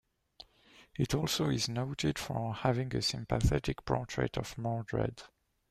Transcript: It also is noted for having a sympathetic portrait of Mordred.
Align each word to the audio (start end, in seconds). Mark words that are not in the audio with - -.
It 0.97 1.13
also 1.13 1.49
is 1.51 1.69
noted 1.69 2.17
for 2.17 2.55
having 2.55 2.95
a 2.95 3.03
sympathetic 3.03 3.85
portrait 3.85 4.35
of 4.35 4.57
Mordred. 4.57 5.21